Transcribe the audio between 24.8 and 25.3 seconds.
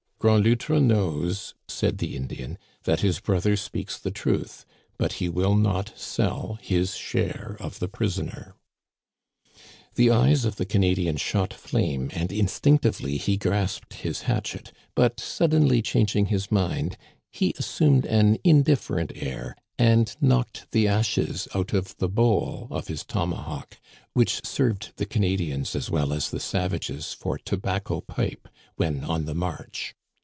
the